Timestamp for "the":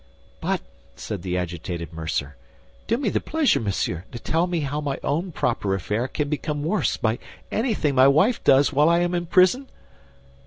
1.21-1.37, 3.09-3.19